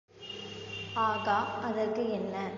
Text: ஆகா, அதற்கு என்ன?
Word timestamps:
ஆகா, 0.95 1.37
அதற்கு 1.61 2.11
என்ன? 2.11 2.49